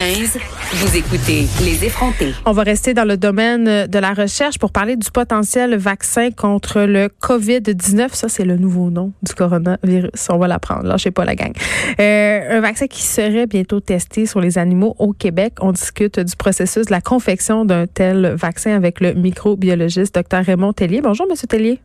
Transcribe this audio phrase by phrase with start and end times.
[0.00, 2.32] Vous écoutez Les effrontés.
[2.46, 6.82] On va rester dans le domaine de la recherche pour parler du potentiel vaccin contre
[6.82, 8.14] le COVID-19.
[8.14, 10.28] Ça, c'est le nouveau nom du coronavirus.
[10.30, 10.84] On va l'apprendre.
[10.84, 11.52] Lâchez pas la gang.
[11.98, 15.54] Euh, un vaccin qui serait bientôt testé sur les animaux au Québec.
[15.60, 20.74] On discute du processus de la confection d'un tel vaccin avec le microbiologiste Dr Raymond
[20.74, 21.00] Tellier.
[21.00, 21.80] Bonjour, Monsieur Tellier.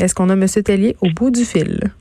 [0.00, 1.92] Est-ce qu'on a Monsieur Tellier au bout du fil?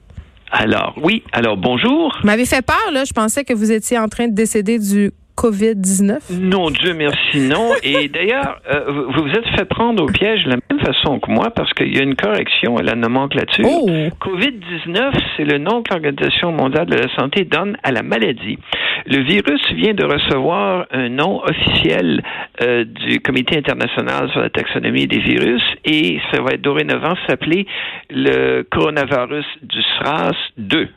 [0.57, 1.21] Alors, oui.
[1.33, 2.15] Alors, bonjour.
[2.21, 3.03] Vous m'avez fait peur, là.
[3.03, 6.39] Je pensais que vous étiez en train de décéder du COVID-19?
[6.39, 7.71] Non, Dieu merci, non.
[7.83, 11.31] Et d'ailleurs, euh, vous vous êtes fait prendre au piège de la même façon que
[11.31, 13.65] moi parce qu'il y a une correction à la nomenclature.
[13.67, 13.87] Oh!
[14.21, 18.57] COVID-19, c'est le nom que l'Organisation mondiale de la santé donne à la maladie.
[19.05, 22.23] Le virus vient de recevoir un nom officiel
[22.61, 27.67] euh, du Comité international sur la taxonomie des virus et ça va être dorénavant s'appeler
[28.09, 30.87] le coronavirus du SRAS 2.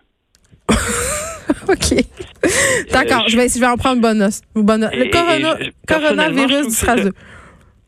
[1.69, 2.05] OK.
[2.93, 4.41] D'accord, je, vais, je vais en prendre bonne note.
[4.55, 7.13] Bonne Le et corona- je- coronavirus du SRAS ça- 2.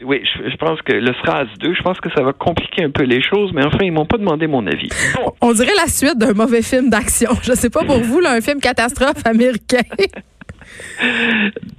[0.02, 2.91] Oui, je, je pense que le SRAS 2, je pense que ça va compliquer un
[2.91, 4.89] peu les choses, mais enfin, ils m'ont pas demandé mon avis.
[5.17, 7.30] Bon, On dirait la suite d'un mauvais film d'action.
[7.42, 9.83] Je sais pas pour vous, là, un film catastrophe américain.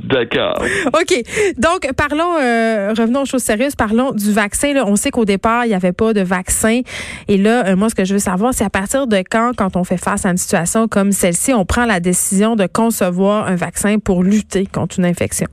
[0.03, 0.63] d'accord.
[0.87, 1.23] OK.
[1.57, 3.75] Donc, parlons, euh, revenons aux choses sérieuses.
[3.75, 4.73] Parlons du vaccin.
[4.85, 6.81] On sait qu'au départ, il n'y avait pas de vaccin.
[7.27, 9.75] Et là, euh, moi, ce que je veux savoir, c'est à partir de quand, quand
[9.75, 13.55] on fait face à une situation comme celle-ci, on prend la décision de concevoir un
[13.55, 15.47] vaccin pour lutter contre une infection?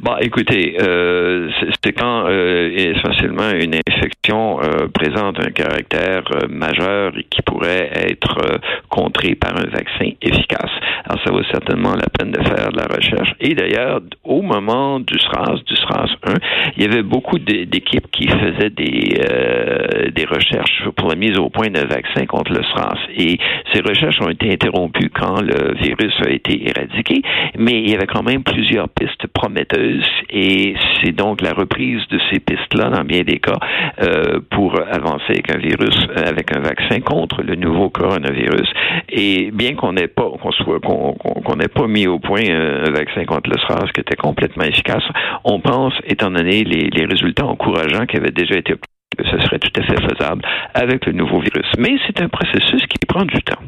[0.00, 1.48] Bon, écoutez, euh,
[1.82, 7.90] c'est- quand euh, essentiellement une infection euh, présente un caractère euh, majeur et qui pourrait
[7.94, 10.70] être euh, contré par un vaccin efficace.
[11.04, 13.32] Alors, ça vaut certainement la peine de faire de la recherche.
[13.40, 16.34] Et d'ailleurs, au moment du SRAS, du SRAS 1,
[16.76, 21.38] il y avait beaucoup d'é- d'équipes qui faisaient des, euh, des recherches pour la mise
[21.38, 22.98] au point d'un vaccin contre le SRAS.
[23.16, 23.38] Et
[23.74, 27.22] ces recherches ont été interrompues quand le virus a été éradiqué,
[27.58, 29.81] mais il y avait quand même plusieurs pistes prometteuses
[30.30, 33.58] et c'est donc la reprise de ces pistes-là, dans bien des cas,
[34.00, 38.68] euh, pour avancer avec un virus, euh, avec un vaccin contre le nouveau coronavirus.
[39.08, 42.90] Et bien qu'on n'ait pas, qu'on soit, qu'on n'ait pas mis au point un, un
[42.90, 45.04] vaccin contre le SRAS qui était complètement efficace,
[45.44, 48.88] on pense, étant donné les, les résultats encourageants qui avaient déjà été obtenus,
[49.18, 50.42] que ce serait tout à fait faisable
[50.74, 51.70] avec le nouveau virus.
[51.78, 53.60] Mais c'est un processus qui prend du temps.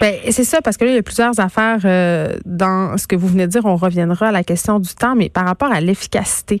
[0.00, 3.16] Ben, c'est ça, parce que là, il y a plusieurs affaires euh, dans ce que
[3.16, 3.64] vous venez de dire.
[3.64, 6.60] On reviendra à la question du temps, mais par rapport à l'efficacité.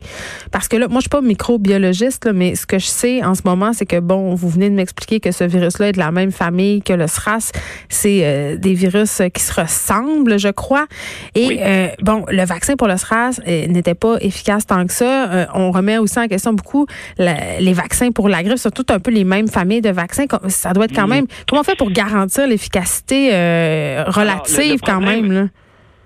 [0.52, 3.34] Parce que là, moi, je suis pas microbiologiste, là, mais ce que je sais en
[3.34, 6.10] ce moment, c'est que, bon, vous venez de m'expliquer que ce virus-là est de la
[6.12, 7.50] même famille que le SRAS.
[7.88, 10.86] C'est euh, des virus qui se ressemblent, je crois.
[11.34, 11.58] Et, Oui.
[11.60, 15.30] euh, bon, le vaccin pour le SRAS euh, n'était pas efficace tant que ça.
[15.30, 16.86] Euh, on remet aussi en question beaucoup
[17.18, 20.24] la- les vaccins pour la grippe, surtout un peu les mêmes familles de vaccins.
[20.48, 21.10] Ça doit être quand Mhm.
[21.14, 21.26] même...
[21.48, 25.32] Comment on fait pour garantir l'efficacité euh, relative Alors, quand même?
[25.32, 25.44] Là?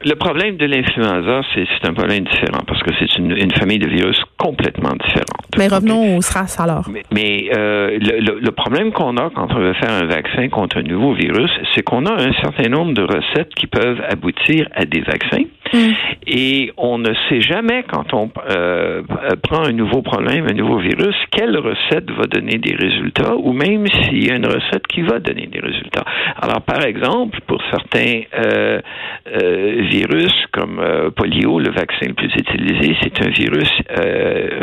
[0.05, 3.89] Le problème de l'influenza, c'est un problème différent parce que c'est une, une famille de
[3.89, 5.27] virus complètement différente.
[5.59, 6.89] Mais revenons au SRAS alors.
[6.89, 10.49] Mais, mais, euh, le, le- le problème qu'on a quand on veut faire un vaccin
[10.51, 14.69] contre un nouveau virus, c'est qu'on a un certain nombre de recettes qui peuvent aboutir
[14.77, 15.43] à des vaccins.
[15.73, 15.93] Mm.
[16.27, 19.03] Et on ne sait jamais quand on euh,
[19.43, 23.87] prend un nouveau problème, un nouveau virus, quelle recette va donner des résultats ou même
[23.87, 26.05] s'il y a une recette qui va donner des résultats.
[26.41, 28.81] Alors, par exemple, pour certains euh,
[29.27, 30.81] euh, virus comme
[31.17, 33.71] polio, le vaccin le plus utilisé, c'est un virus,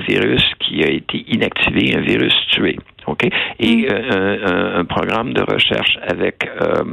[0.08, 2.78] virus qui a été inactivé, un virus tué.
[3.08, 3.28] OK?
[3.60, 6.84] Et euh, un, programme de recherche avec euh,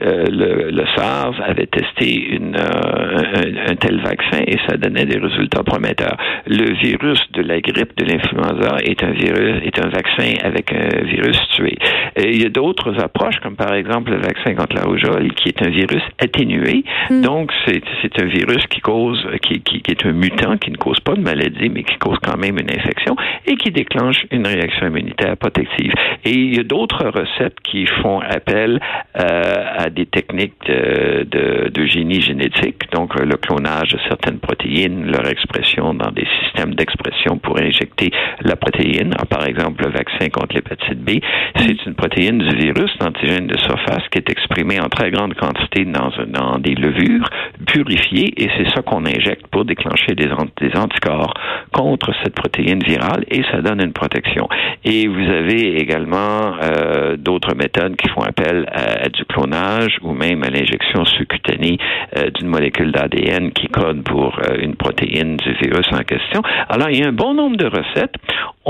[0.00, 5.18] le, le SARS avait testé une, euh, un, un tel vaccin et ça donnait des
[5.18, 6.16] résultats prometteurs.
[6.46, 11.02] Le virus de la grippe, de l'influenza, est un virus, est un vaccin avec un
[11.04, 11.76] virus tué.
[12.16, 15.48] Et il y a d'autres approches, comme par exemple le vaccin contre la rougeole, qui
[15.48, 16.84] est un virus atténué.
[17.10, 20.76] Donc, c'est c'est un virus qui cause, qui, qui, qui est un mutant, qui ne
[20.76, 23.16] cause pas de maladie, mais qui cause quand même une infection
[23.46, 25.92] et qui déclenche une réaction immunitaire protective.
[26.24, 28.80] Et il y a d'autres recettes qui font appel
[29.16, 35.94] euh, à des techniques de, génie génétique, donc le clonage de certaines protéines, leur expression
[35.94, 38.10] dans des systèmes d'expression pour injecter
[38.42, 39.14] la protéine.
[39.14, 41.10] Alors, par exemple, le vaccin contre l'hépatite B,
[41.56, 45.86] c'est une protéine du virus, l'antigène de surface, qui est exprimée en très grande quantité
[45.86, 47.28] dans, des levures
[47.66, 51.32] purifiées, et c'est ça qu'on injecte pour déclencher des, ant- des anticorps
[51.72, 54.46] contre cette protéine virale, et ça donne une protection.
[54.84, 60.12] Et vous avez également euh, d'autres méthodes qui font appel à, à du clonage ou
[60.12, 61.78] même à l'injection sous-cutanée
[62.16, 66.42] euh, d'une molécule d'ADN qui code pour euh, une protéine du virus en question.
[66.68, 68.20] Alors, il y a un bon nombre de recettes.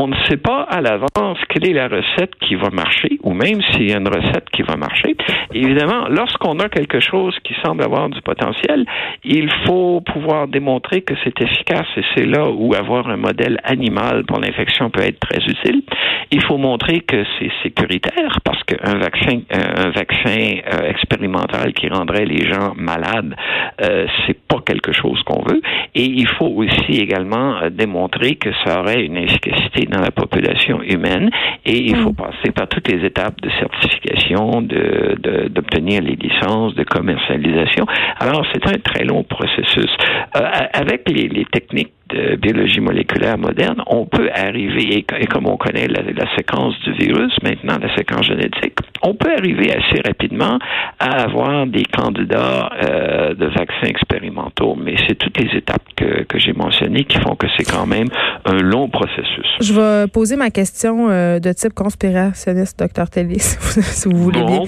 [0.00, 3.60] On ne sait pas à l'avance quelle est la recette qui va marcher, ou même
[3.72, 5.16] s'il y a une recette qui va marcher.
[5.52, 8.86] Évidemment, lorsqu'on a quelque chose qui semble avoir du potentiel,
[9.24, 14.24] il faut pouvoir démontrer que c'est efficace, et c'est là où avoir un modèle animal
[14.24, 15.82] pour l'infection peut être très utile.
[16.30, 22.24] Il faut montrer que c'est sécuritaire, parce qu'un vaccin, un vaccin euh, expérimental qui rendrait
[22.24, 23.34] les gens malades,
[23.82, 25.60] euh, c'est pas quelque chose qu'on veut.
[25.96, 30.82] Et il faut aussi également euh, démontrer que ça aurait une efficacité dans la population
[30.82, 31.30] humaine.
[31.64, 32.16] Et il faut mm.
[32.16, 37.86] passer par toutes les étapes de certification, de, d'obtenir les licences, de commercialisation.
[38.18, 39.90] Alors, c'est un très long processus.
[40.36, 40.40] Euh,
[40.72, 45.86] avec les, les techniques de biologie moléculaire moderne, on peut arriver, et, comme on connaît
[45.88, 46.02] la,
[46.36, 50.58] séquence du virus, maintenant la séquence génétique, on peut arriver assez rapidement
[50.98, 54.76] à avoir des candidats euh, de vaccins expérimentaux.
[54.76, 58.08] Mais c'est toutes les étapes que, que j'ai mentionnées qui font que c'est quand même
[58.44, 59.46] un long processus.
[59.60, 64.62] Je vais poser ma question euh, de type conspirationniste, docteur Telly, si vous voulez bien.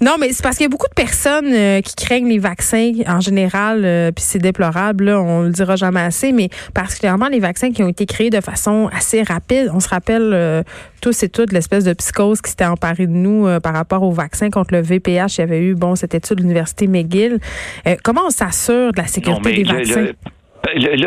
[0.00, 2.92] Non, mais c'est parce qu'il y a beaucoup de personnes euh, qui craignent les vaccins
[3.06, 6.48] en général, puis c'est déplorable, là, on le dira jamais assez, mais
[6.80, 9.70] particulièrement les vaccins qui ont été créés de façon assez rapide.
[9.74, 10.62] On se rappelle euh,
[11.02, 14.12] tous et toutes l'espèce de psychose qui s'était emparée de nous euh, par rapport aux
[14.12, 15.36] vaccins contre le VPH.
[15.36, 17.38] Il y avait eu, bon, cette étude de l'Université McGill.
[17.86, 20.00] Euh, comment on s'assure de la sécurité des vaccins?
[20.00, 20.14] Le,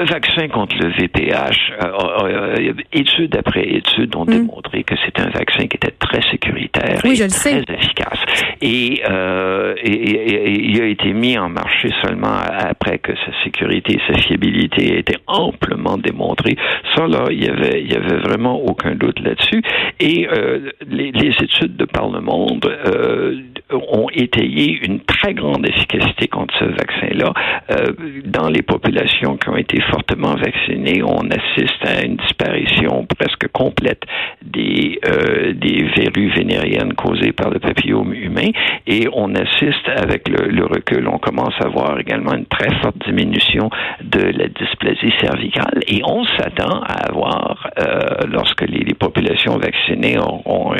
[0.05, 4.31] vaccin contre le VPH, euh, études après études ont hmm.
[4.31, 8.19] démontré que c'est un vaccin qui était très sécuritaire et très efficace.
[8.63, 14.19] Euh, et, il a été mis en marché seulement après que sa sécurité et sa
[14.19, 16.55] fiabilité étaient amplement démontrées.
[16.95, 19.61] Ça, là, il y avait, il y avait vraiment aucun doute là-dessus.
[19.99, 23.41] Et euh, les, les, études de par le monde euh,
[23.73, 27.33] ont étayé une très grande efficacité contre ce vaccin-là.
[27.71, 27.93] Euh,
[28.25, 31.01] dans les populations qui ont été fortement vaccinées.
[31.03, 34.03] On assiste à une disparition presque complète
[34.41, 35.53] des euh,
[35.95, 38.49] verrues vénériennes causées par le papillome humain.
[38.87, 42.97] Et on assiste avec le, le, recul, on commence à voir également une très forte
[43.07, 43.69] diminution
[44.01, 45.79] de la dysplasie cervicale.
[45.87, 50.73] Et on s'attend à avoir euh, lorsque les, les, populations vaccinées auront,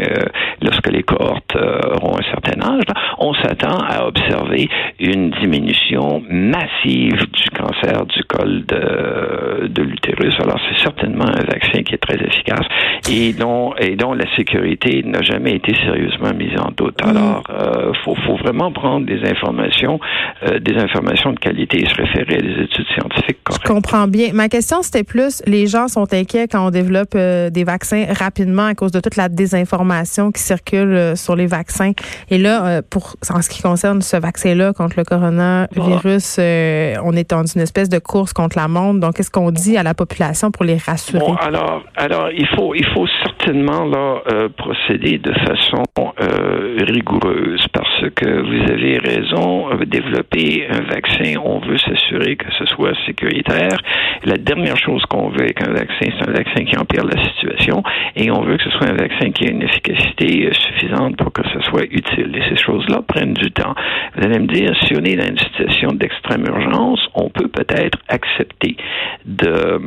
[0.62, 2.82] lorsque les cohortes auront un certain âge
[3.18, 4.69] on s'attend à observer
[5.00, 10.33] une diminution massive du cancer du col de, de l'utérus.
[10.39, 12.65] Alors, c'est certainement un vaccin qui est très efficace
[13.09, 17.03] et dont, et dont la sécurité n'a jamais été sérieusement mise en doute.
[17.03, 17.09] Mm.
[17.09, 20.00] Alors, euh, faut, faut vraiment prendre des informations,
[20.44, 23.68] euh, des informations de qualité et se référer à des études scientifiques correctes.
[23.68, 24.29] Je comprends bien.
[24.33, 28.65] Ma question, c'était plus, les gens sont inquiets quand on développe euh, des vaccins rapidement
[28.65, 31.91] à cause de toute la désinformation qui circule euh, sur les vaccins.
[32.29, 37.30] Et là, pour en ce qui concerne ce vaccin-là contre le coronavirus, euh, on est
[37.30, 39.00] dans une espèce de course contre la montre.
[39.00, 41.19] Donc, qu'est-ce qu'on dit à la population pour les rassurer?
[41.19, 45.83] Bon, alors, alors, il faut, il faut certainement là euh, procéder de façon
[46.21, 49.69] euh, rigoureuse parce que vous avez raison.
[49.86, 53.77] Développer un vaccin, on veut s'assurer que ce soit sécuritaire.
[54.25, 57.83] La dernière chose qu'on veut avec un vaccin, c'est un vaccin qui empire la situation
[58.15, 61.42] et on veut que ce soit un vaccin qui ait une efficacité suffisante pour que
[61.54, 62.31] ce soit utile.
[62.36, 63.73] Et ces choses-là prennent du temps.
[64.15, 67.97] Vous allez me dire, si on est dans une situation d'extrême urgence, on peut peut-être
[68.07, 68.77] accepter
[69.25, 69.79] de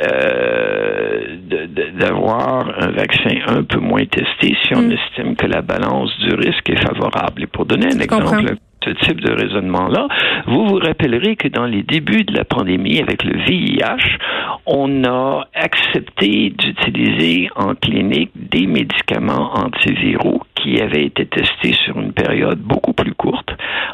[0.00, 1.36] euh,
[1.98, 4.92] d'avoir un vaccin un peu moins testé si on mm.
[4.92, 7.42] estime que la balance du risque est favorable.
[7.42, 8.54] Et pour donner un exemple,
[8.84, 10.06] ce type de raisonnement-là,
[10.46, 14.18] vous vous rappellerez que dans les débuts de la pandémie avec le VIH,
[14.66, 22.12] on a accepté d'utiliser en clinique des médicaments antiviraux qui avaient été testés sur une
[22.12, 23.50] période beaucoup plus courte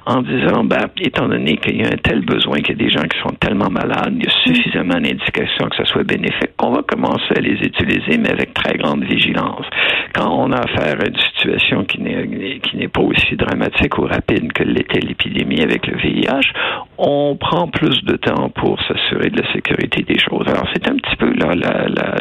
[0.07, 2.91] en disant, ben, étant donné qu'il y a un tel besoin, qu'il y a des
[2.91, 6.73] gens qui sont tellement malades, il y a suffisamment d'indications que ça soit bénéfique, qu'on
[6.73, 9.67] va commencer à les utiliser, mais avec très grande vigilance.
[10.15, 14.53] Quand on a affaire à une situation qui n'est, n'est pas aussi dramatique ou rapide
[14.53, 16.53] que l'était l'épidémie avec le VIH,
[16.99, 20.47] on prend plus de temps pour s'assurer de la sécurité des choses.
[20.47, 21.55] Alors, c'est un petit peu là,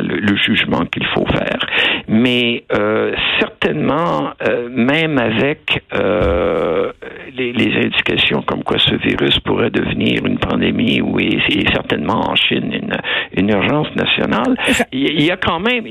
[0.01, 1.59] le, jugement qu'il faut faire.
[2.07, 6.91] Mais euh, certainement, euh, même avec euh,
[7.35, 11.39] les, indications comme quoi ce virus pourrait devenir une pandémie ou est,
[11.73, 12.97] certainement en Chine une,
[13.35, 14.55] une urgence nationale,
[14.91, 15.85] il y a quand même,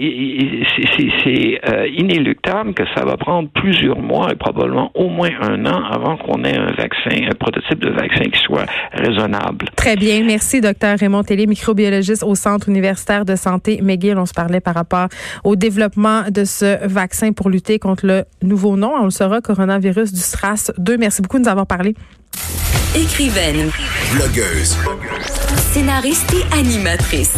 [1.24, 1.60] c'est
[1.96, 4.61] inéluctable que ça va prendre plusieurs mois et probablement
[4.94, 8.66] au moins un an avant qu'on ait un vaccin, un prototype de vaccin qui soit
[8.92, 9.66] raisonnable.
[9.76, 10.22] Très bien.
[10.24, 14.18] Merci, docteur Raymond Télé, microbiologiste au Centre universitaire de santé McGill.
[14.18, 15.08] On se parlait par rapport
[15.44, 18.92] au développement de ce vaccin pour lutter contre le nouveau nom.
[19.00, 20.96] On le saura, coronavirus du SRAS 2.
[20.96, 21.94] Merci beaucoup de nous avoir parlé.
[22.94, 23.70] Écrivaine.
[24.12, 24.76] Blogueuse.
[25.72, 27.34] Scénariste et animatrice.